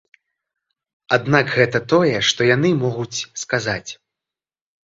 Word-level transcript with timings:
Аднак 1.17 1.45
гэта 1.57 1.77
тое, 1.93 2.15
што 2.31 2.47
яны 2.55 2.73
могуць 2.85 3.25
сказаць. 3.43 3.91